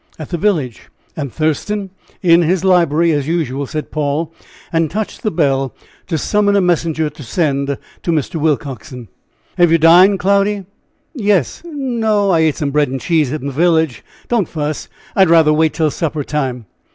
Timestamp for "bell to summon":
5.29-6.55